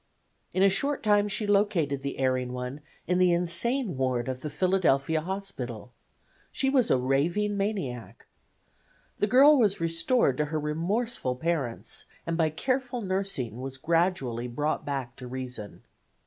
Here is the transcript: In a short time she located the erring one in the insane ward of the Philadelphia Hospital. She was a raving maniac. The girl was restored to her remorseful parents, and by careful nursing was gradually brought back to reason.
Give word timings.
In 0.51 0.63
a 0.63 0.67
short 0.67 1.03
time 1.03 1.27
she 1.27 1.45
located 1.45 2.01
the 2.01 2.17
erring 2.17 2.53
one 2.53 2.81
in 3.05 3.19
the 3.19 3.31
insane 3.33 3.95
ward 3.97 4.27
of 4.27 4.41
the 4.41 4.49
Philadelphia 4.49 5.21
Hospital. 5.21 5.93
She 6.51 6.71
was 6.71 6.89
a 6.89 6.97
raving 6.97 7.55
maniac. 7.55 8.25
The 9.19 9.27
girl 9.27 9.59
was 9.59 9.79
restored 9.79 10.37
to 10.39 10.45
her 10.45 10.59
remorseful 10.59 11.35
parents, 11.35 12.05
and 12.25 12.35
by 12.35 12.49
careful 12.49 13.01
nursing 13.01 13.61
was 13.61 13.77
gradually 13.77 14.47
brought 14.47 14.85
back 14.87 15.15
to 15.17 15.27
reason. 15.27 15.83